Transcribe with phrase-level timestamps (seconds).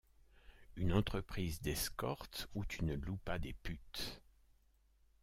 [0.77, 4.19] Une entreprise d'escorte où tu ne loues pas des putes.